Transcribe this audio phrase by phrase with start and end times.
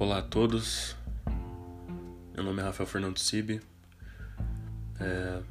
[0.00, 0.96] Olá a todos,
[2.34, 3.60] meu nome é Rafael Fernando Sibi.
[4.98, 5.42] É,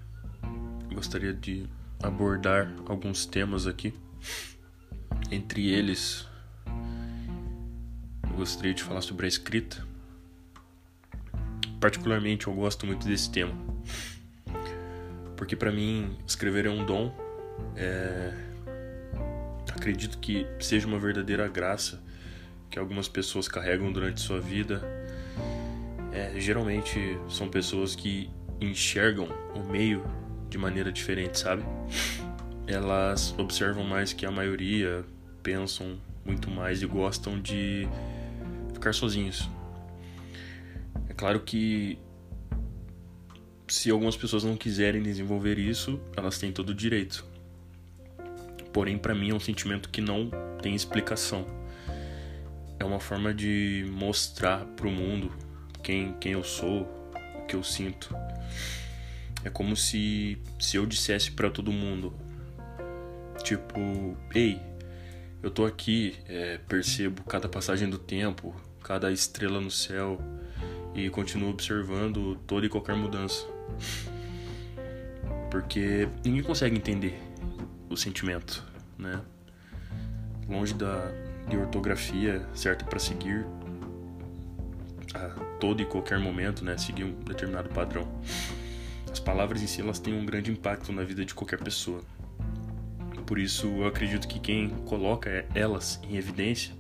[0.92, 1.70] gostaria de
[2.02, 3.94] abordar alguns temas aqui.
[5.30, 6.28] Entre eles,
[8.24, 9.86] eu gostaria de falar sobre a escrita.
[11.80, 13.54] Particularmente, eu gosto muito desse tema,
[15.38, 17.16] porque para mim escrever é um dom.
[17.76, 18.34] É,
[19.76, 22.09] acredito que seja uma verdadeira graça
[22.70, 24.82] que algumas pessoas carregam durante sua vida.
[26.12, 28.30] É, geralmente são pessoas que
[28.62, 30.04] enxergam o meio
[30.50, 31.64] de maneira diferente, sabe?
[32.68, 35.04] Elas observam mais que a maioria,
[35.42, 37.88] pensam muito mais e gostam de
[38.74, 39.50] ficar sozinhos.
[41.08, 41.98] É claro que
[43.68, 47.26] se algumas pessoas não quiserem desenvolver isso, elas têm todo o direito.
[48.74, 50.30] Porém, para mim é um sentimento que não
[50.62, 51.59] tem explicação
[52.80, 55.32] é uma forma de mostrar pro mundo
[55.84, 56.84] quem, quem eu sou,
[57.36, 58.16] o que eu sinto.
[59.44, 62.14] É como se, se eu dissesse para todo mundo,
[63.44, 64.62] tipo, ei,
[65.42, 70.20] eu tô aqui, é, percebo cada passagem do tempo, cada estrela no céu
[70.94, 73.46] e continuo observando toda e qualquer mudança.
[75.50, 77.20] Porque ninguém consegue entender
[77.90, 78.64] o sentimento,
[78.98, 79.22] né?
[80.48, 81.12] Longe da,
[81.50, 83.46] de ortografia certa para seguir
[85.14, 88.08] a todo e qualquer momento, né, seguir um determinado padrão.
[89.12, 92.02] As palavras em si elas têm um grande impacto na vida de qualquer pessoa.
[93.26, 96.74] Por isso, eu acredito que quem coloca elas em evidência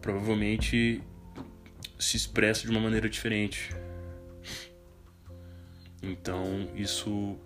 [0.00, 1.02] provavelmente
[1.98, 3.74] se expressa de uma maneira diferente.
[6.02, 7.36] Então, isso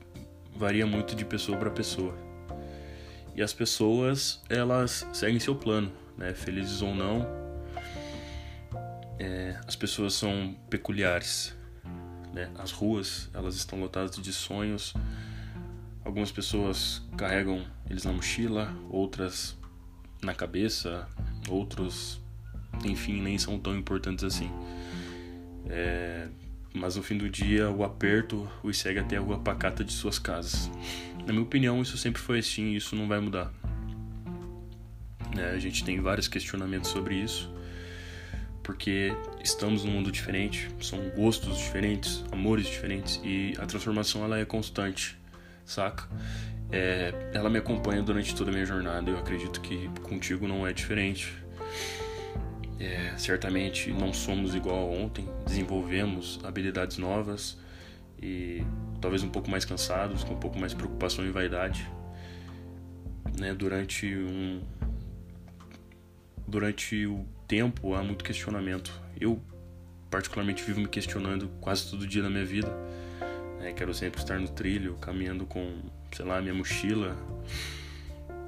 [0.54, 2.14] varia muito de pessoa para pessoa.
[3.40, 6.34] E as pessoas, elas seguem seu plano, né?
[6.34, 7.26] Felizes ou não.
[9.18, 11.56] É, as pessoas são peculiares,
[12.34, 12.50] né?
[12.58, 14.92] As ruas, elas estão lotadas de sonhos.
[16.04, 19.56] Algumas pessoas carregam eles na mochila, outras
[20.22, 21.08] na cabeça,
[21.48, 22.20] outros,
[22.84, 24.50] enfim, nem são tão importantes assim.
[25.66, 26.28] É,
[26.74, 30.18] mas no fim do dia o aperto os segue até a rua pacata de suas
[30.18, 30.70] casas.
[31.30, 33.52] Na minha opinião, isso sempre foi assim e isso não vai mudar.
[35.38, 37.48] É, a gente tem vários questionamentos sobre isso,
[38.64, 44.44] porque estamos num mundo diferente, são gostos diferentes, amores diferentes e a transformação ela é
[44.44, 45.16] constante,
[45.64, 46.08] saca?
[46.72, 49.08] É, ela me acompanha durante toda a minha jornada.
[49.08, 51.32] Eu acredito que contigo não é diferente.
[52.80, 57.56] É, certamente não somos igual a ontem, desenvolvemos habilidades novas
[58.20, 58.62] e
[59.00, 61.88] talvez um pouco mais cansados, com um pouco mais preocupação e vaidade,
[63.38, 63.54] né?
[63.54, 64.60] Durante um
[66.46, 68.92] durante o tempo há muito questionamento.
[69.18, 69.40] Eu
[70.10, 72.68] particularmente vivo me questionando quase todo dia da minha vida.
[73.60, 73.72] Né?
[73.72, 75.80] Quero sempre estar no trilho, caminhando com,
[76.12, 77.16] sei lá, minha mochila,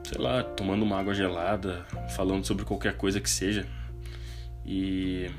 [0.03, 3.67] sei lá, tomando uma água gelada, falando sobre qualquer coisa que seja
[4.67, 5.31] e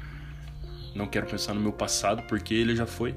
[0.95, 3.15] não quero pensar no meu passado porque ele já foi.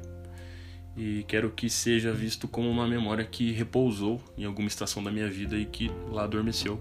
[0.97, 5.29] E quero que seja visto como uma memória que repousou em alguma estação da minha
[5.29, 6.81] vida e que lá adormeceu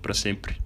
[0.00, 0.65] para sempre.